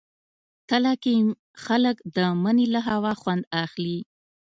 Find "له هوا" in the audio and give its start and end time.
2.73-3.13